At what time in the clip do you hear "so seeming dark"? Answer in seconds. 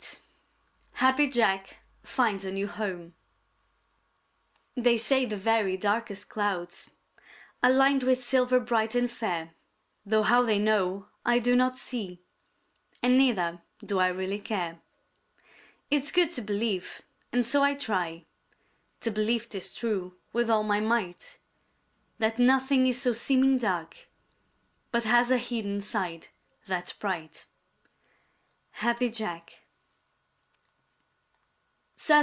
23.01-24.07